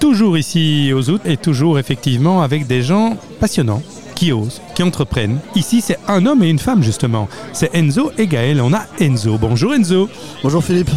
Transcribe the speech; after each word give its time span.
Toujours 0.00 0.38
ici 0.38 0.92
aux 0.94 1.02
Zout 1.02 1.20
et 1.24 1.36
toujours 1.36 1.78
effectivement 1.78 2.42
avec 2.42 2.66
des 2.66 2.82
gens 2.82 3.16
passionnants 3.40 3.82
qui 4.14 4.32
osent, 4.32 4.60
qui 4.74 4.82
entreprennent. 4.82 5.38
Ici, 5.54 5.80
c'est 5.80 5.98
un 6.08 6.26
homme 6.26 6.42
et 6.42 6.48
une 6.48 6.58
femme, 6.58 6.82
justement. 6.82 7.28
C'est 7.52 7.72
Enzo 7.74 8.10
et 8.18 8.26
Gaël. 8.26 8.60
On 8.60 8.72
a 8.72 8.82
Enzo. 9.00 9.38
Bonjour 9.38 9.74
Enzo. 9.74 10.08
Bonjour 10.42 10.62
Philippe. 10.64 10.90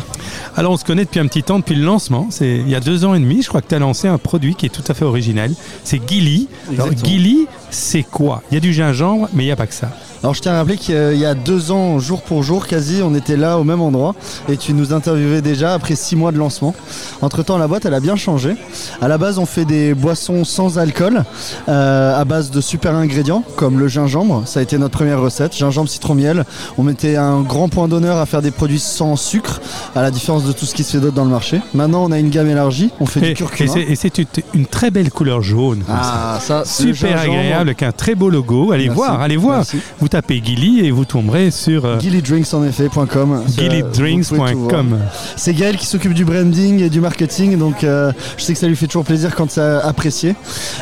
Alors, 0.55 0.71
on 0.71 0.77
se 0.77 0.83
connaît 0.85 1.05
depuis 1.05 1.19
un 1.19 1.27
petit 1.27 1.43
temps, 1.43 1.59
depuis 1.59 1.75
le 1.75 1.83
lancement. 1.83 2.27
C'est 2.31 2.57
il 2.57 2.69
y 2.69 2.75
a 2.75 2.79
deux 2.79 3.05
ans 3.05 3.13
et 3.13 3.19
demi, 3.19 3.41
je 3.43 3.49
crois 3.49 3.61
que 3.61 3.67
tu 3.67 3.75
as 3.75 3.79
lancé 3.79 4.07
un 4.07 4.17
produit 4.17 4.55
qui 4.55 4.65
est 4.65 4.69
tout 4.69 4.83
à 4.87 4.93
fait 4.95 5.05
original. 5.05 5.51
C'est 5.83 6.01
Gilly. 6.07 6.47
Alors, 6.73 6.87
Exactement. 6.87 7.11
Gilly, 7.11 7.47
c'est 7.69 8.03
quoi? 8.03 8.41
Il 8.51 8.55
y 8.55 8.57
a 8.57 8.59
du 8.61 8.73
gingembre, 8.73 9.29
mais 9.33 9.43
il 9.43 9.47
n'y 9.47 9.51
a 9.51 9.55
pas 9.55 9.67
que 9.67 9.73
ça. 9.75 9.91
Alors 10.23 10.35
je 10.35 10.41
tiens 10.41 10.53
à 10.53 10.57
rappeler 10.57 10.77
qu'il 10.77 11.17
y 11.17 11.25
a 11.25 11.33
deux 11.33 11.71
ans, 11.71 11.97
jour 11.97 12.21
pour 12.21 12.43
jour, 12.43 12.67
quasi, 12.67 13.01
on 13.03 13.15
était 13.15 13.37
là 13.37 13.57
au 13.57 13.63
même 13.63 13.81
endroit 13.81 14.13
et 14.47 14.55
tu 14.55 14.73
nous 14.73 14.93
interviewais 14.93 15.41
déjà 15.41 15.73
après 15.73 15.95
six 15.95 16.15
mois 16.15 16.31
de 16.31 16.37
lancement. 16.37 16.75
Entre 17.23 17.41
temps, 17.41 17.57
la 17.57 17.67
boîte, 17.67 17.85
elle 17.85 17.93
a 17.95 17.99
bien 17.99 18.15
changé. 18.15 18.55
À 19.01 19.07
la 19.07 19.17
base, 19.17 19.39
on 19.39 19.47
fait 19.47 19.65
des 19.65 19.95
boissons 19.95 20.43
sans 20.43 20.77
alcool 20.77 21.23
euh, 21.69 22.19
à 22.19 22.23
base 22.23 22.51
de 22.51 22.61
super 22.61 22.93
ingrédients 22.93 23.43
comme 23.55 23.79
le 23.79 23.87
gingembre. 23.87 24.43
Ça 24.45 24.59
a 24.59 24.63
été 24.63 24.77
notre 24.77 24.95
première 24.95 25.19
recette, 25.19 25.57
gingembre, 25.57 25.89
citron, 25.89 26.13
miel. 26.13 26.45
On 26.77 26.83
mettait 26.83 27.15
un 27.15 27.41
grand 27.41 27.67
point 27.67 27.87
d'honneur 27.87 28.17
à 28.17 28.27
faire 28.27 28.43
des 28.43 28.51
produits 28.51 28.79
sans 28.79 29.15
sucre, 29.15 29.59
à 29.95 30.03
la 30.03 30.11
différence 30.11 30.43
de 30.43 30.51
tout 30.51 30.65
ce 30.65 30.75
qui 30.75 30.83
se 30.83 30.91
fait 30.91 30.99
d'autre 30.99 31.15
dans 31.15 31.25
le 31.25 31.31
marché. 31.31 31.61
Maintenant, 31.73 32.03
on 32.03 32.11
a 32.11 32.19
une 32.19 32.29
gamme 32.29 32.47
élargie. 32.49 32.91
On 32.99 33.07
fait 33.07 33.21
Et, 33.21 33.27
du 33.29 33.33
curcuma. 33.33 33.73
et 33.75 33.95
c'est 33.95 34.19
une, 34.53 34.67
très 34.67 34.91
belle 34.91 35.09
couleur 35.09 35.41
jaune. 35.41 35.79
comme 35.79 35.95
ça. 35.95 36.35
Ah, 36.35 36.39
ça, 36.39 36.59
le 36.59 36.93
Super 36.93 37.19
agréable, 37.19 37.69
avec 37.69 37.81
un 37.81 37.91
très 37.91 38.13
beau 38.13 38.29
logo. 38.29 38.71
Allez 38.71 38.83
Merci. 38.83 38.95
voir, 38.95 39.19
allez 39.21 39.37
voir. 39.37 39.57
Merci. 39.57 39.79
Vous 39.99 40.10
tapez 40.11 40.41
Gilly 40.43 40.85
et 40.85 40.91
vous 40.91 41.05
tomberez 41.05 41.51
sur 41.51 41.85
euh, 41.85 41.97
Gillydrinks 41.99 42.53
en 42.53 42.65
effet, 42.65 42.89
point 42.89 43.05
com. 43.05 43.43
Ça, 43.47 43.61
vous 43.63 43.69
pouvez 43.69 43.81
tout 43.81 43.95
voir. 43.95 44.09
gillydrinks.com. 44.09 44.97
C'est 45.37 45.53
Gaël 45.53 45.77
qui 45.77 45.85
s'occupe 45.85 46.13
du 46.13 46.25
branding 46.25 46.81
et 46.81 46.89
du 46.89 46.99
marketing, 46.99 47.57
donc 47.57 47.85
euh, 47.85 48.11
je 48.37 48.43
sais 48.43 48.51
que 48.53 48.59
ça 48.59 48.67
lui 48.67 48.75
fait 48.75 48.87
toujours 48.87 49.05
plaisir 49.05 49.33
quand 49.35 49.49
c'est 49.49 49.61
apprécié. 49.61 50.35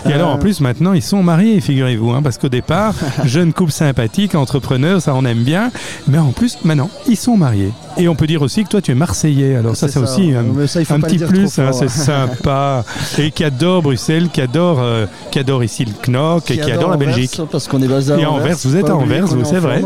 Et 0.08 0.14
alors 0.14 0.30
Euh, 0.30 0.34
en 0.34 0.38
plus 0.40 0.62
maintenant 0.62 0.94
ils 0.94 1.04
sont 1.04 1.22
mariés, 1.22 1.62
figurez-vous, 1.62 2.10
hein, 2.12 2.22
parce 2.24 2.40
qu'au 2.40 2.50
départ, 2.50 2.96
jeune 3.26 3.54
couple 3.54 3.72
sympathique, 3.72 4.34
entrepreneur, 4.34 5.00
ça 5.00 5.14
on 5.14 5.24
aime 5.26 5.44
bien, 5.44 5.72
mais 6.08 6.18
en 6.18 6.32
plus 6.32 6.58
maintenant 6.64 6.90
ils 7.08 7.18
sont 7.18 7.38
mariés. 7.38 7.72
Et 7.98 8.08
on 8.08 8.16
peut 8.16 8.28
dire 8.28 8.42
aussi 8.42 8.64
que 8.64 8.70
toi 8.70 8.82
tu 8.82 8.92
es 8.92 8.96
marseillais, 8.96 9.56
alors 9.56 9.76
ça 9.76 9.88
c'est 9.88 9.94
ça, 9.94 10.00
aussi 10.00 10.34
un, 10.34 10.68
ça, 10.68 10.80
petit 10.98 11.20
plus, 11.20 11.60
hein, 11.60 11.72
c'est 11.72 11.90
sympa, 12.10 12.84
et 13.20 13.30
qui 13.30 13.44
adore 13.44 13.84
Bruxelles, 13.84 14.30
qui 14.34 14.42
adore, 14.42 14.80
euh, 14.80 15.06
qui 15.32 15.38
adore 15.38 15.64
ici 15.64 15.86
le 15.86 15.92
Knock, 16.08 16.50
et 16.50 16.58
qui 16.58 16.72
adore 16.72 16.90
la 16.90 16.98
Belgique. 16.98 17.40
Parce 17.52 17.68
qu'on 17.68 17.82
est 17.82 17.88
basé 17.88 18.14
à 18.14 18.18
Et 18.18 18.24
à 18.24 18.32
Anvers. 18.32 18.58
Vous 18.64 18.76
êtes 18.76 18.90
à 18.90 18.96
Anvers, 18.96 19.19
c'est 19.46 19.60
vrai. 19.60 19.82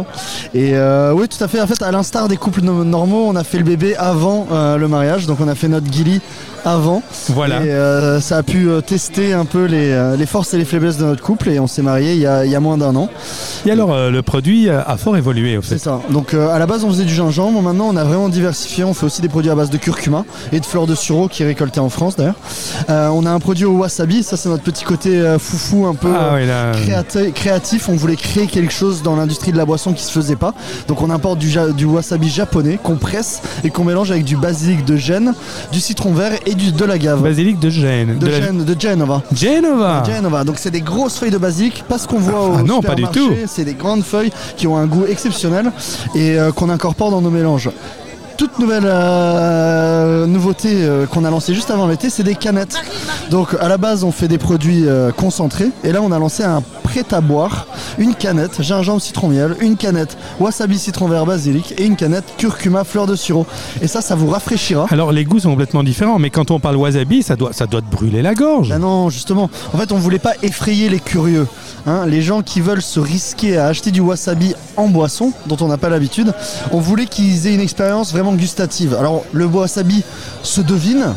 Et 0.54 0.72
euh, 0.76 1.14
oui, 1.14 1.28
tout 1.28 1.44
à 1.44 1.48
fait. 1.48 1.62
En 1.62 1.68
fait, 1.68 1.82
à 1.82 1.92
l'instar 1.92 2.28
des 2.28 2.38
couples 2.38 2.62
no- 2.62 2.84
normaux, 2.84 3.26
on 3.28 3.36
a 3.36 3.44
fait 3.44 3.58
le 3.58 3.64
bébé 3.64 3.96
avant 3.96 4.48
euh, 4.52 4.78
le 4.78 4.88
mariage, 4.88 5.26
donc 5.28 5.40
on 5.42 5.48
a 5.48 5.56
fait 5.56 5.68
notre 5.68 5.92
Gilly 5.92 6.22
avant. 6.66 7.02
Voilà. 7.30 7.64
Et 7.64 7.70
euh, 7.72 8.20
ça 8.20 8.38
a 8.38 8.44
pu 8.44 8.70
euh, 8.70 8.82
tester 8.82 9.34
un 9.34 9.46
peu 9.46 9.66
les, 9.66 9.92
euh, 9.92 10.16
les 10.16 10.26
forces 10.26 10.54
et 10.54 10.58
les 10.58 10.66
faiblesses 10.66 10.98
de 10.98 11.06
notre 11.06 11.22
couple, 11.22 11.50
et 11.50 11.60
on 11.60 11.68
s'est 11.68 11.82
marié 11.82 12.14
il 12.14 12.20
y 12.20 12.26
a, 12.28 12.46
il 12.46 12.52
y 12.52 12.56
a 12.56 12.60
moins 12.60 12.78
d'un 12.78 12.96
an. 12.96 13.10
Et 13.66 13.72
alors 13.72 13.94
euh, 13.94 14.10
le 14.10 14.22
produit 14.22 14.70
a 14.70 14.96
fort 14.98 15.18
évolué 15.18 15.58
au 15.58 15.62
C'est 15.62 15.76
fait. 15.76 15.78
ça. 15.80 16.00
Donc 16.10 16.34
euh, 16.34 16.50
à 16.50 16.60
la 16.60 16.66
base 16.66 16.84
on 16.84 16.90
faisait 16.90 17.06
du 17.06 17.14
gingembre, 17.14 17.62
maintenant 17.62 17.88
on 17.90 17.96
a 17.96 18.04
vraiment 18.04 18.30
diversifié, 18.30 18.84
on 18.84 18.94
fait 18.94 19.06
aussi 19.06 19.22
des 19.22 19.30
produits 19.30 19.52
à 19.52 19.56
base 19.56 19.70
de 19.70 19.78
curcuma 19.78 20.26
et 20.52 20.60
de 20.60 20.66
fleurs 20.66 20.88
de 20.88 20.96
sureau 20.96 21.28
qui 21.28 21.44
est 21.44 21.46
récolté 21.46 21.80
en 21.80 21.90
France 21.90 22.16
d'ailleurs. 22.16 22.36
On 22.90 23.26
a 23.26 23.32
un 23.32 23.40
produit 23.40 23.66
au 23.66 23.78
wasabi, 23.78 24.24
ça 24.24 24.38
c'est 24.38 24.50
notre 24.50 24.64
petit 24.64 24.84
côté 24.84 25.22
foufou 25.40 25.86
un 25.86 25.96
peu 25.96 26.10
Ah 26.18 26.34
ouais, 26.36 26.46
là, 26.46 26.72
créati- 26.74 27.32
créatif, 27.34 27.90
on 27.90 27.96
voulait 27.96 28.16
créer 28.16 28.48
quelque 28.48 28.74
chose 28.74 29.02
dans 29.04 29.16
l'industrie 29.16 29.52
de 29.52 29.58
la 29.58 29.66
boisson 29.66 29.94
qui 29.94 30.04
se 30.04 30.12
faisait 30.12 30.36
pas. 30.36 30.54
Donc 30.88 31.02
on 31.02 31.10
importe 31.10 31.40
du, 31.40 31.50
ja- 31.50 31.70
du 31.70 31.86
wasabi 31.86 32.30
japonais 32.30 32.80
qu'on 32.82 32.96
presse 32.96 33.42
et 33.64 33.70
qu'on 33.70 33.84
mélange 33.84 34.12
avec 34.12 34.24
du 34.26 34.36
basilic 34.38 34.86
de 34.86 34.96
Gênes, 34.96 35.34
du 35.72 35.80
citron 35.80 36.14
vert 36.14 36.34
et 36.46 36.53
du, 36.56 36.72
de 36.72 36.86
l'agave. 36.86 37.22
basilic 37.22 37.60
de 37.60 37.70
Gênes. 37.70 38.18
De, 38.20 38.28
la- 38.28 38.42
Gênes, 38.42 38.64
de 38.64 38.76
Genova. 38.80 39.22
Genova. 39.34 40.04
Genova. 40.06 40.44
Donc 40.44 40.56
c'est 40.58 40.72
des 40.72 40.82
grosses 40.82 41.18
feuilles 41.18 41.32
de 41.32 41.38
basilic, 41.38 41.84
pas 41.88 41.98
ce 41.98 42.08
qu'on 42.08 42.20
voit 42.20 42.42
au 42.48 42.54
Ah 42.60 42.64
non, 42.64 42.82
pas 42.82 42.96
du 42.96 43.04
tout. 43.08 43.32
C'est 43.48 43.66
des 43.66 43.74
grandes 43.74 44.04
feuilles 44.04 44.32
qui 44.58 44.68
ont 44.68 44.78
un 44.78 44.86
goût 44.86 45.06
exceptionnel 45.08 45.72
et 46.16 46.38
euh, 46.40 46.52
qu'on 46.52 46.70
incorpore 46.70 47.12
dans 47.12 47.22
nos 47.22 47.30
mélanges. 47.32 47.70
Toute 48.36 48.58
nouvelle 48.58 48.84
euh, 48.86 50.26
nouveauté 50.26 50.70
euh, 50.74 51.06
qu'on 51.06 51.24
a 51.24 51.30
lancée 51.30 51.54
juste 51.54 51.70
avant 51.70 51.88
l'été, 51.88 52.10
c'est 52.10 52.24
des 52.24 52.36
canettes. 52.36 52.76
Donc 53.30 53.56
à 53.60 53.68
la 53.68 53.78
base, 53.78 54.04
on 54.04 54.12
fait 54.12 54.28
des 54.28 54.38
produits 54.40 54.88
euh, 54.88 55.12
concentrés 55.12 55.70
et 55.84 55.92
là, 55.92 56.02
on 56.02 56.12
a 56.12 56.18
lancé 56.20 56.44
un 56.44 56.64
prêt 56.94 57.16
à 57.16 57.22
boire, 57.22 57.66
une 57.98 58.14
canette 58.14 58.62
gingembre 58.62 59.02
citron 59.02 59.30
miel, 59.30 59.56
une 59.62 59.78
canette 59.78 60.16
wasabi 60.40 60.78
citron 60.78 61.08
vert 61.08 61.26
basilic 61.26 61.74
et 61.80 61.86
une 61.86 61.96
canette 61.96 62.26
curcuma 62.38 62.84
fleur 62.84 63.08
de 63.08 63.16
sureau. 63.16 63.48
Et 63.82 63.88
ça, 63.88 64.02
ça 64.02 64.14
vous 64.14 64.28
rafraîchira. 64.28 64.86
Alors 64.92 65.12
les 65.12 65.26
goûts 65.26 65.40
sont 65.40 65.50
complètement 65.50 65.84
différents, 65.84 66.20
mais 66.20 66.30
quand 66.30 66.52
on 66.52 66.60
parle 66.60 66.76
wasabi, 66.76 67.24
ça 67.24 67.36
doit, 67.36 67.52
ça 67.52 67.66
doit 67.66 67.82
te 67.82 67.90
brûler 67.90 68.22
la 68.22 68.36
gorge. 68.36 68.72
Ah 68.72 68.78
non, 68.78 69.10
justement. 69.10 69.50
En 69.74 69.78
fait, 69.80 69.92
on 69.92 69.98
voulait 69.98 70.20
pas 70.20 70.34
effrayer 70.44 70.88
les 70.88 71.00
curieux. 71.00 71.48
hein. 71.88 72.06
les 72.06 72.22
gens 72.22 72.44
qui 72.44 72.62
veulent 72.62 72.84
se 72.84 73.00
risquer 73.00 73.58
à 73.58 73.66
acheter 73.66 73.90
du 73.90 74.00
wasabi 74.02 74.54
en 74.78 74.88
boisson, 74.88 75.32
dont 75.48 75.58
on 75.62 75.70
n'a 75.70 75.78
pas 75.80 75.90
l'habitude, 75.90 76.32
on 76.72 76.80
voulait 76.80 77.08
qu'ils 77.08 77.48
aient 77.48 77.56
une 77.56 77.60
expérience 77.62 78.12
vraiment 78.12 78.34
gustative. 78.34 78.96
Alors, 79.00 79.24
le 79.32 79.46
wasabi 79.46 80.04
se 80.44 80.62
devine, 80.62 81.16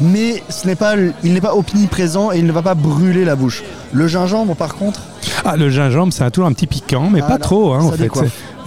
mais 0.00 0.42
ce 0.48 0.66
n'est 0.66 0.74
pas, 0.74 0.94
il 1.22 1.32
n'est 1.32 1.40
pas 1.40 1.54
omniprésent 1.54 2.32
et 2.32 2.38
il 2.38 2.46
ne 2.46 2.52
va 2.52 2.62
pas 2.62 2.74
brûler 2.74 3.24
la 3.24 3.36
bouche. 3.36 3.62
Le 3.92 4.08
gingembre, 4.08 4.56
par 4.56 4.74
contre, 4.74 5.00
Ah, 5.44 5.56
le 5.56 5.68
gingembre, 5.70 6.12
c'est 6.12 6.30
toujours 6.30 6.48
un 6.48 6.52
petit 6.52 6.66
piquant, 6.66 7.08
mais 7.10 7.20
Ah, 7.22 7.28
pas 7.28 7.38
trop, 7.38 7.72
hein, 7.74 7.82
en 7.84 7.90
fait. 7.92 8.08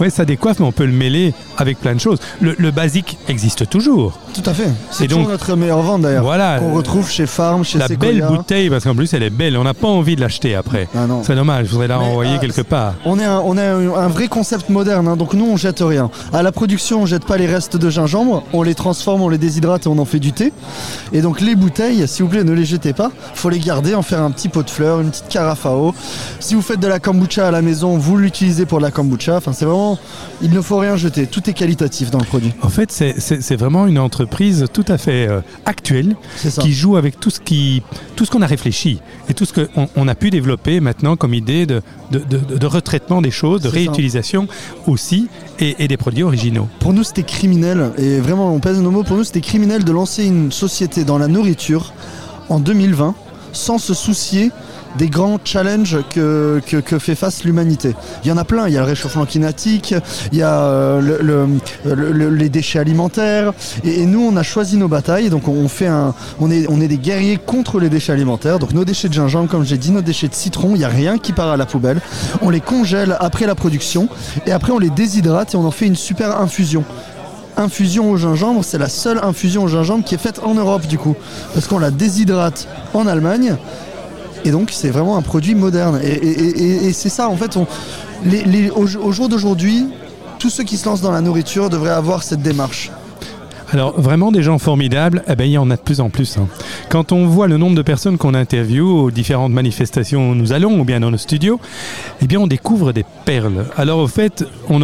Oui, 0.00 0.10
ça 0.10 0.24
décoiffe, 0.24 0.58
mais 0.60 0.66
on 0.66 0.72
peut 0.72 0.84
le 0.86 0.92
mêler 0.92 1.32
avec 1.58 1.80
plein 1.80 1.94
de 1.94 2.00
choses. 2.00 2.18
Le, 2.40 2.54
le 2.58 2.70
basique 2.70 3.18
existe 3.28 3.68
toujours. 3.68 4.18
tout 4.34 4.42
à 4.44 4.52
fait. 4.54 4.68
C'est 4.90 5.06
donc- 5.08 5.18
toujours 5.18 5.30
notre 5.32 5.56
meilleure 5.56 5.80
vente 5.82 6.02
d'ailleurs. 6.02 6.24
Voilà. 6.24 6.58
Qu'on 6.58 6.74
retrouve 6.74 7.10
chez 7.10 7.26
Farm, 7.26 7.64
chez 7.64 7.78
La 7.78 7.88
Sequoia. 7.88 8.12
belle 8.12 8.26
bouteille, 8.26 8.68
parce 8.70 8.84
qu'en 8.84 8.94
plus, 8.94 9.12
elle 9.14 9.22
est 9.22 9.30
belle. 9.30 9.56
On 9.56 9.64
n'a 9.64 9.74
pas 9.74 9.88
envie 9.88 10.16
de 10.16 10.20
l'acheter 10.20 10.54
après. 10.54 10.88
Ah 10.94 11.06
non. 11.06 11.22
C'est 11.22 11.34
dommage, 11.34 11.66
je 11.66 11.70
voudrais 11.72 11.88
la 11.88 11.98
Mais, 11.98 12.04
renvoyer 12.04 12.36
euh, 12.36 12.38
quelque 12.38 12.62
part. 12.62 12.94
On 13.04 13.18
est 13.18 13.24
un, 13.24 13.40
on 13.40 13.56
est 13.56 13.66
un, 13.66 13.94
un 13.94 14.08
vrai 14.08 14.28
concept 14.28 14.68
moderne, 14.68 15.08
hein, 15.08 15.16
donc 15.16 15.32
nous 15.34 15.46
on 15.46 15.56
jette 15.56 15.80
rien. 15.80 16.10
À 16.32 16.42
la 16.42 16.52
production, 16.52 17.02
on 17.02 17.06
jette 17.06 17.24
pas 17.24 17.36
les 17.36 17.46
restes 17.46 17.76
de 17.76 17.90
gingembre, 17.90 18.42
on 18.52 18.62
les 18.62 18.74
transforme, 18.74 19.22
on 19.22 19.28
les 19.28 19.38
déshydrate 19.38 19.86
et 19.86 19.88
on 19.88 19.98
en 19.98 20.04
fait 20.04 20.18
du 20.20 20.32
thé. 20.32 20.52
Et 21.12 21.20
donc 21.22 21.40
les 21.40 21.54
bouteilles, 21.54 22.06
s'il 22.06 22.24
vous 22.24 22.30
plaît, 22.30 22.44
ne 22.44 22.52
les 22.52 22.64
jetez 22.64 22.92
pas. 22.92 23.10
Faut 23.34 23.48
les 23.50 23.58
garder, 23.58 23.94
en 23.94 24.02
faire 24.02 24.20
un 24.22 24.30
petit 24.30 24.48
pot 24.48 24.62
de 24.62 24.70
fleurs, 24.70 25.00
une 25.00 25.10
petite 25.10 25.28
carafe 25.28 25.66
à 25.66 25.72
eau. 25.76 25.94
Si 26.40 26.54
vous 26.54 26.62
faites 26.62 26.80
de 26.80 26.86
la 26.88 26.98
kombucha 26.98 27.48
à 27.48 27.50
la 27.50 27.62
maison, 27.62 27.96
vous 27.96 28.16
l'utilisez 28.16 28.66
pour 28.66 28.78
de 28.78 28.82
la 28.84 28.90
kombucha. 28.90 29.36
Enfin, 29.36 29.52
c'est 29.52 29.64
vraiment, 29.64 29.85
il 30.42 30.50
ne 30.50 30.60
faut 30.60 30.78
rien 30.78 30.96
jeter. 30.96 31.26
Tout 31.26 31.48
est 31.48 31.52
qualitatif 31.52 32.10
dans 32.10 32.18
le 32.18 32.24
produit. 32.24 32.52
En 32.62 32.68
fait, 32.68 32.90
c'est- 32.92 33.56
vraiment 33.56 33.86
une 33.86 33.98
entreprise 33.98 34.66
tout 34.72 34.84
à 34.88 34.98
fait 34.98 35.26
euh, 35.28 35.40
actuelle 35.64 36.14
qui 36.62 36.72
joue 36.72 36.96
avec 36.96 37.18
tout 37.20 37.30
ce 37.30 37.40
qui, 37.40 37.82
tout 38.16 38.24
ce 38.24 38.30
qu'on 38.30 38.42
a 38.42 38.46
réfléchi 38.46 39.00
et 39.28 39.34
tout 39.34 39.44
ce 39.44 39.52
qu'on 39.52 39.88
on 39.96 40.08
a 40.08 40.14
pu 40.14 40.30
développer 40.30 40.80
maintenant 40.80 41.16
comme 41.16 41.32
idée 41.34 41.64
de, 41.66 41.80
de, 42.10 42.18
de- 42.18 42.56
de 42.58 42.66
retraitement 42.66 43.22
des 43.22 43.30
choses, 43.30 43.62
de 43.62 43.68
ça. 43.68 43.74
réutilisation 43.74 44.46
aussi 44.86 45.28
et, 45.58 45.76
et 45.84 45.88
des 45.88 45.96
produits 45.96 46.22
originaux. 46.22 46.68
Pour 46.80 46.92
nous, 46.92 47.04
c'était 47.04 47.22
criminel, 47.22 47.92
et 47.98 48.18
vraiment, 48.20 48.52
on 48.54 48.60
pèse 48.60 48.78
nos 48.80 48.90
mots, 48.90 49.02
pour 49.04 49.16
nous, 49.16 49.24
c'était 49.24 49.40
criminel 49.40 49.84
de 49.84 49.92
lancer 49.92 50.24
une 50.24 50.52
société 50.52 51.04
dans 51.04 51.18
la 51.18 51.28
nourriture 51.28 51.92
en 52.48 52.58
2020 52.60 53.14
sans 53.52 53.78
se 53.78 53.94
soucier 53.94 54.50
des 54.98 55.08
grands 55.08 55.38
challenges 55.44 55.98
que, 56.10 56.60
fait 56.98 57.14
face 57.14 57.44
l'humanité. 57.44 57.94
Il 58.24 58.28
y 58.28 58.32
en 58.32 58.36
a 58.36 58.44
plein, 58.44 58.66
il 58.68 58.74
y 58.74 58.76
a 58.76 58.80
le 58.80 58.86
réchauffement 58.86 59.26
climatique, 59.26 59.94
il 60.32 60.38
y 60.38 60.42
a 60.42 60.60
euh, 60.62 61.00
le- 61.00 61.18
le- 61.22 61.94
le- 61.94 62.12
le- 62.12 62.30
les 62.30 62.48
déchets 62.48 62.78
alimentaires, 62.78 63.52
et, 63.84 64.06
nous 64.06 64.20
on 64.20 64.36
a 64.36 64.42
choisi 64.42 64.76
nos 64.76 64.88
batailles, 64.88 65.28
donc 65.30 65.48
on, 65.48 65.68
fait 65.68 65.86
un, 65.86 66.14
est, 66.50 66.66
on 66.68 66.80
est 66.80 66.88
des 66.88 66.98
guerriers 66.98 67.36
contre 67.36 67.78
les 67.80 67.88
déchets 67.90 68.12
alimentaires, 68.12 68.58
donc 68.58 68.72
nos 68.72 68.84
déchets 68.84 69.08
de 69.08 69.14
gingembre, 69.14 69.48
comme 69.50 69.64
j'ai 69.64 69.78
dit, 69.78 69.90
nos 69.90 70.02
déchets 70.02 70.28
de 70.28 70.34
citron, 70.34 70.70
il 70.74 70.78
n'y 70.78 70.84
a 70.84 70.88
rien 70.88 71.18
qui 71.18 71.32
part 71.32 71.50
à 71.50 71.56
la 71.56 71.66
poubelle, 71.66 72.00
on 72.40 72.50
les 72.50 72.60
congèle 72.60 73.16
après 73.20 73.46
la 73.46 73.54
production, 73.54 74.08
et 74.46 74.52
après 74.52 74.72
on 74.72 74.78
les 74.78 74.90
déshydrate 74.90 75.54
et 75.54 75.56
on 75.56 75.66
en 75.66 75.70
fait 75.70 75.86
une 75.86 75.96
super 75.96 76.40
infusion 76.40 76.84
infusion 77.58 78.10
au 78.10 78.18
gingembre, 78.18 78.62
c'est 78.62 78.76
la 78.76 78.88
seule 78.90 79.18
infusion 79.22 79.64
au 79.64 79.68
gingembre 79.68 80.04
qui 80.04 80.14
est 80.14 80.18
faite 80.18 80.40
en 80.44 80.52
Europe 80.54 80.86
du 80.86 80.98
coup. 80.98 81.16
Parce 81.54 81.66
qu'on 81.66 81.78
la 81.78 81.90
déshydrate 81.90 82.68
en 82.92 83.06
Allemagne. 83.06 83.56
Et 84.44 84.50
donc 84.50 84.70
c'est 84.72 84.90
vraiment 84.90 85.16
un 85.16 85.22
produit 85.22 85.54
moderne. 85.54 86.00
Et, 86.02 86.92
c'est 86.92 87.08
ça 87.08 87.28
en 87.28 87.36
fait, 87.36 87.56
au 87.56 89.12
jour 89.12 89.28
d'aujourd'hui, 89.28 89.88
tous 90.38 90.50
ceux 90.50 90.64
qui 90.64 90.76
se 90.76 90.86
lancent 90.86 91.00
dans 91.00 91.10
la 91.10 91.20
nourriture 91.20 91.70
devraient 91.70 91.90
avoir 91.90 92.22
cette 92.22 92.42
démarche. 92.42 92.90
Alors 93.72 94.00
vraiment 94.00 94.30
des 94.30 94.42
gens 94.42 94.58
formidables, 94.58 95.24
eh 95.28 95.34
ben, 95.34 95.44
il 95.44 95.52
y 95.52 95.58
en 95.58 95.70
a 95.70 95.76
de 95.76 95.80
plus 95.80 96.00
en 96.00 96.08
plus. 96.08 96.38
hein. 96.38 96.46
Quand 96.88 97.12
on 97.12 97.26
voit 97.26 97.48
le 97.48 97.56
nombre 97.56 97.74
de 97.74 97.82
personnes 97.82 98.16
qu'on 98.16 98.34
interviewe 98.34 98.86
aux 98.86 99.10
différentes 99.10 99.52
manifestations 99.52 100.30
où 100.30 100.34
nous 100.34 100.52
allons 100.52 100.78
ou 100.78 100.84
bien 100.84 101.00
dans 101.00 101.10
nos 101.10 101.16
studios, 101.16 101.58
eh 102.22 102.26
bien 102.26 102.38
on 102.40 102.46
découvre 102.46 102.92
des 102.92 103.04
perles. 103.24 103.66
Alors 103.76 103.98
au 103.98 104.06
fait, 104.06 104.44
on, 104.68 104.78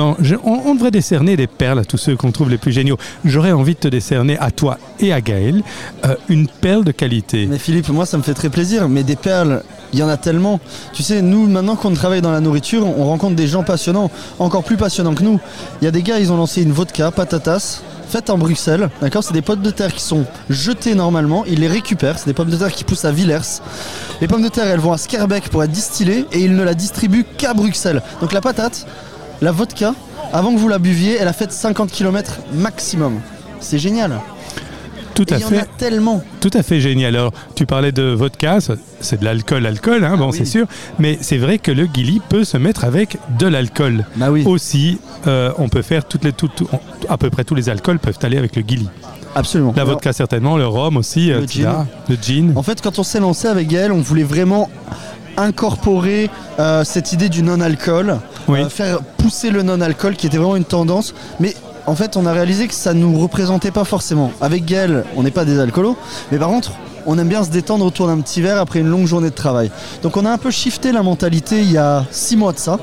devrait 0.75 0.91
décerner 0.91 1.37
des 1.37 1.47
perles 1.47 1.79
à 1.79 1.85
tous 1.85 1.97
ceux 1.97 2.17
qu'on 2.17 2.33
trouve 2.33 2.51
les 2.51 2.59
plus 2.59 2.73
géniaux. 2.73 2.97
J'aurais 3.25 3.53
envie 3.53 3.75
de 3.75 3.79
te 3.79 3.89
décerner 3.89 4.37
à 4.39 4.51
toi 4.51 4.79
et 4.99 5.13
à 5.13 5.21
Gaël 5.21 5.63
euh, 6.05 6.17
une 6.29 6.49
perle 6.49 6.85
de 6.85 6.93
qualité. 6.93 7.47
Mais 7.47 7.59
Philippe, 7.59 7.89
moi 7.89 8.07
ça 8.07 8.19
me 8.19 8.23
fait 8.23 8.35
très 8.35 8.49
plaisir, 8.49 8.89
mais 8.89 9.05
des 9.05 9.17
perles, 9.17 9.63
il 9.93 10.01
y 10.01 10.03
en 10.03 10.09
a 10.09 10.17
tellement. 10.17 10.59
Tu 10.93 11.03
sais, 11.05 11.23
nous 11.23 11.47
maintenant 11.47 11.77
qu'on 11.77 11.93
travaille 11.93 12.23
dans 12.23 12.33
la 12.33 12.41
nourriture, 12.41 12.87
on 12.87 13.05
rencontre 13.05 13.37
des 13.37 13.47
gens 13.47 13.63
passionnants, 13.63 14.11
encore 14.39 14.65
plus 14.65 14.77
passionnants 14.77 15.15
que 15.15 15.23
nous. 15.23 15.39
Il 15.81 15.85
y 15.85 15.89
a 15.89 15.93
des 15.93 16.03
gars, 16.03 16.19
ils 16.19 16.33
ont 16.33 16.37
lancé 16.37 16.63
une 16.63 16.73
vodka, 16.73 17.11
patatas, 17.11 17.83
faites 18.09 18.31
en 18.31 18.39
Bruxelles, 18.39 18.91
d'accord 19.01 19.25
C'est 19.25 19.33
des 19.33 19.43
pommes 19.43 19.63
de 19.63 19.71
terre 19.71 19.93
qui 19.93 20.03
sont 20.03 20.25
jetées 20.51 20.95
normalement, 20.95 21.45
ils 21.47 21.61
les 21.61 21.69
récupèrent, 21.69 22.19
c'est 22.19 22.27
des 22.27 22.35
pommes 22.35 22.51
de 22.51 22.57
terre 22.57 22.73
qui 22.73 22.85
poussent 22.85 23.05
à 23.05 23.13
Villers. 23.13 23.61
Les 24.21 24.29
pommes 24.29 24.43
de 24.43 24.49
terre, 24.49 24.67
elles 24.67 24.81
vont 24.81 24.93
à 24.93 24.99
Skerbeck 24.99 25.49
pour 25.49 25.63
être 25.65 25.71
distillées 25.71 26.27
et 26.33 26.41
ils 26.41 26.55
ne 26.55 26.63
la 26.63 26.75
distribuent 26.75 27.25
qu'à 27.25 27.55
Bruxelles. 27.55 28.03
Donc 28.21 28.33
la 28.33 28.41
patate, 28.41 28.87
la 29.41 29.53
vodka, 29.53 29.95
avant 30.33 30.55
que 30.55 30.59
vous 30.59 30.69
la 30.69 30.79
buviez, 30.79 31.17
elle 31.19 31.29
a 31.29 31.33
fait 31.33 31.53
50 31.53 31.91
km 31.91 32.39
maximum. 32.55 33.21
C'est 33.61 33.79
génial. 33.79 34.21
Tout 35.15 35.29
Et 35.31 35.35
à 35.35 35.39
il 35.39 35.43
y 35.43 35.45
en 35.45 35.49
fait. 35.49 35.59
a 35.59 35.65
tellement. 35.67 36.23
Tout 36.41 36.51
à 36.55 36.63
fait 36.63 36.81
génial. 36.81 37.15
Alors, 37.17 37.33
tu 37.55 37.67
parlais 37.67 37.93
de 37.93 38.03
vodka, 38.03 38.59
c'est 39.01 39.21
de 39.21 39.25
l'alcool, 39.25 39.67
alcool, 39.67 40.05
hein, 40.05 40.17
bon, 40.17 40.31
oui. 40.31 40.39
c'est 40.39 40.45
sûr. 40.45 40.67
Mais 40.99 41.19
c'est 41.21 41.37
vrai 41.39 41.59
que 41.59 41.71
le 41.71 41.87
gilly 41.93 42.21
peut 42.29 42.45
se 42.45 42.57
mettre 42.57 42.85
avec 42.85 43.19
de 43.39 43.47
l'alcool. 43.47 44.05
Bah 44.17 44.31
oui, 44.31 44.45
Aussi, 44.47 44.99
euh, 45.27 45.53
on 45.59 45.69
peut 45.69 45.83
faire 45.83 46.05
toutes 46.07 46.25
les, 46.25 46.33
à 47.09 47.17
peu 47.19 47.31
près 47.31 47.45
tous 47.45 47.55
les 47.55 47.69
alcools 47.69 47.99
peuvent 47.99 48.19
aller 48.23 48.39
avec 48.39 48.57
le 48.57 48.63
gilly. 48.67 48.89
absolument. 49.35 49.73
La 49.77 49.83
Alors, 49.83 49.95
vodka 49.95 50.13
certainement, 50.13 50.57
le 50.57 50.67
rhum 50.67 50.97
aussi, 50.97 51.29
Le 51.29 51.43
etc. 51.43 51.63
gin. 51.65 51.87
le 52.09 52.17
gin. 52.21 52.53
En 52.57 52.63
fait, 52.63 52.81
quand 52.81 52.99
on 52.99 53.03
s'est 53.03 53.21
lancé 53.21 53.49
avec 53.49 53.69
Gaël, 53.69 53.93
on 53.93 54.01
voulait 54.01 54.23
vraiment 54.25 54.71
incorporer 55.37 56.31
euh, 56.59 56.85
cette 56.85 57.13
idée 57.13 57.29
du 57.29 57.43
non-alcool, 57.43 58.19
Oui. 58.49 58.61
euh, 58.61 58.69
faire 58.69 59.01
pousser 59.19 59.51
le 59.51 59.63
non-alcool 59.63 60.15
qui 60.17 60.27
était 60.27 60.37
vraiment 60.37 60.57
une 60.57 60.65
tendance. 60.65 61.15
Mais 61.41 61.55
en 61.87 61.95
fait, 61.95 62.17
on 62.17 62.27
a 62.27 62.33
réalisé 62.33 62.69
que 62.69 62.75
ça 62.75 62.95
nous 62.95 63.19
représentait 63.19 63.71
pas 63.71 63.85
forcément. 63.85 64.33
Avec 64.41 64.65
Gaël, 64.65 65.05
on 65.17 65.23
n'est 65.23 65.31
pas 65.31 65.45
des 65.45 65.59
alcoolos, 65.59 65.97
mais 66.31 66.39
par 66.39 66.49
contre, 66.49 66.73
on 67.07 67.19
aime 67.19 67.29
bien 67.29 67.43
se 67.43 67.51
détendre 67.51 67.85
autour 67.85 68.07
d'un 68.07 68.21
petit 68.21 68.41
verre 68.41 68.59
après 68.59 68.79
une 68.79 68.89
longue 68.89 69.07
journée 69.07 69.31
de 69.31 69.35
travail. 69.35 69.71
Donc 70.03 70.17
on 70.17 70.25
a 70.25 70.31
un 70.31 70.39
peu 70.39 70.51
shifté 70.51 70.93
la 70.93 71.03
mentalité 71.03 71.61
il 71.61 71.73
y 71.73 71.79
a 71.79 72.05
six 72.11 72.37
mois 72.37 72.53
de 72.53 72.59
ça. 72.59 72.79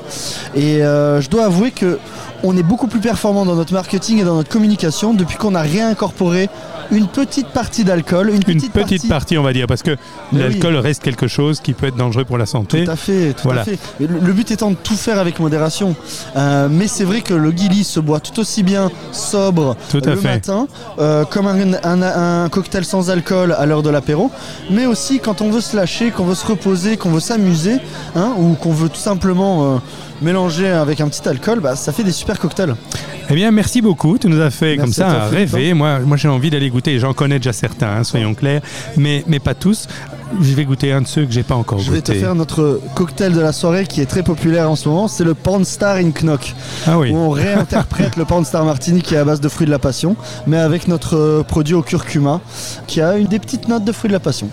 Et 0.54 0.84
euh, 0.84 1.20
je 1.20 1.30
dois 1.30 1.46
avouer 1.46 1.70
que 1.70 1.98
on 2.42 2.56
est 2.56 2.62
beaucoup 2.62 2.86
plus 2.86 3.00
performant 3.00 3.44
dans 3.44 3.54
notre 3.54 3.72
marketing 3.72 4.20
et 4.20 4.24
dans 4.24 4.34
notre 4.36 4.48
communication 4.48 5.14
depuis 5.14 5.36
qu'on 5.36 5.54
a 5.54 5.62
réincorporé 5.62 6.48
une 6.90 7.06
petite 7.06 7.48
partie 7.48 7.84
d'alcool, 7.84 8.28
une 8.30 8.36
Une 8.36 8.42
petite, 8.42 9.08
partie, 9.08 9.38
on 9.38 9.42
va 9.44 9.52
dire, 9.52 9.66
parce 9.68 9.82
que 9.82 9.96
l'alcool 10.32 10.74
reste 10.76 11.02
quelque 11.02 11.28
chose 11.28 11.60
qui 11.60 11.72
peut 11.72 11.86
être 11.86 11.96
dangereux 11.96 12.24
pour 12.24 12.36
la 12.38 12.46
santé. 12.46 12.84
Tout 12.84 12.90
à 12.90 12.96
fait, 12.96 13.32
tout 13.32 13.42
Voilà. 13.44 13.60
à 13.60 13.64
fait. 13.64 13.78
Et 14.00 14.06
Le, 14.08 14.32
but 14.32 14.50
étant 14.50 14.70
de 14.70 14.76
tout 14.76 14.96
faire 14.96 15.18
avec 15.20 15.38
modération. 15.38 15.94
Euh, 16.36 16.68
mais 16.70 16.88
c'est 16.88 17.04
vrai 17.04 17.20
que 17.20 17.32
le 17.34 17.52
Gilly 17.52 17.84
se 17.84 18.00
boit 18.00 18.18
tout 18.18 18.40
aussi 18.40 18.62
bien 18.64 18.90
sobre 19.12 19.76
Tout 19.90 20.00
à 20.04 20.10
le 20.10 20.16
fait. 20.16 20.28
matin, 20.28 20.66
euh, 20.98 21.24
comme 21.24 21.46
un, 21.46 21.74
un- 21.84 22.42
un 22.44 22.48
cocktail 22.48 22.84
sans 22.84 23.08
alcool 23.10 23.54
à 23.56 23.66
l'heure 23.66 23.82
de 23.82 23.90
l'apéro, 23.90 24.30
mais 24.70 24.86
aussi 24.86 25.20
quand 25.20 25.42
on 25.42 25.50
veut 25.50 25.60
se 25.60 25.76
lâcher, 25.76 26.10
qu'on 26.10 26.24
veut 26.24 26.34
se 26.34 26.46
reposer, 26.46 26.96
qu'on 26.96 27.10
veut 27.10 27.20
s'amuser, 27.20 27.76
hein, 28.16 28.32
ou 28.38 28.54
qu'on 28.54 28.72
veut 28.72 28.88
tout 28.88 28.96
simplement 29.00 29.74
euh, 29.74 29.78
mélanger 30.22 30.68
avec 30.68 31.00
un 31.00 31.08
petit 31.08 31.26
alcool, 31.28 31.60
bah, 31.60 31.76
ça 31.76 31.92
fait 31.92 32.04
des 32.04 32.12
super 32.12 32.29
cocktails. 32.38 32.74
Eh 33.32 33.34
bien, 33.34 33.50
merci 33.52 33.80
beaucoup. 33.80 34.18
Tu 34.18 34.26
nous 34.28 34.40
as 34.40 34.50
fait 34.50 34.76
Merci 34.76 34.80
comme 34.80 34.92
ça 34.92 35.24
rêver. 35.26 35.72
Moi, 35.72 36.00
moi 36.00 36.16
j'ai 36.16 36.28
envie 36.28 36.50
d'aller 36.50 36.68
goûter. 36.68 36.98
J'en 36.98 37.12
connais 37.12 37.38
déjà 37.38 37.52
certains, 37.52 37.88
hein, 37.98 38.04
soyons 38.04 38.34
clairs, 38.34 38.60
mais, 38.96 39.22
mais 39.28 39.38
pas 39.38 39.54
tous. 39.54 39.86
Je 40.40 40.54
vais 40.54 40.64
goûter 40.64 40.92
un 40.92 41.02
de 41.02 41.08
ceux 41.08 41.26
que 41.26 41.32
j'ai 41.32 41.42
pas 41.42 41.56
encore 41.56 41.80
Je 41.80 41.90
vais 41.90 42.00
te 42.02 42.12
goûté. 42.12 42.20
faire 42.20 42.34
notre 42.36 42.80
cocktail 42.94 43.32
de 43.32 43.40
la 43.40 43.52
soirée 43.52 43.84
qui 43.86 44.00
est 44.00 44.06
très 44.06 44.22
populaire 44.22 44.70
en 44.70 44.76
ce 44.76 44.88
moment, 44.88 45.08
c'est 45.08 45.24
le 45.24 45.34
Pornstar 45.34 45.96
in 45.96 46.10
Knock. 46.12 46.54
Ah 46.86 46.98
oui. 46.98 47.10
où 47.10 47.16
on 47.16 47.30
réinterprète 47.30 48.16
le 48.16 48.24
Pornstar 48.24 48.64
Martini 48.64 49.02
qui 49.02 49.14
est 49.14 49.18
à 49.18 49.24
base 49.24 49.40
de 49.40 49.48
fruits 49.48 49.66
de 49.66 49.72
la 49.72 49.80
passion, 49.80 50.14
mais 50.46 50.58
avec 50.58 50.86
notre 50.88 51.16
euh, 51.16 51.42
produit 51.42 51.74
au 51.74 51.82
curcuma 51.82 52.40
qui 52.86 53.00
a 53.00 53.16
une 53.16 53.26
des 53.26 53.40
petites 53.40 53.66
notes 53.68 53.84
de 53.84 53.90
fruits 53.92 54.08
de 54.08 54.12
la 54.14 54.20
passion. 54.20 54.48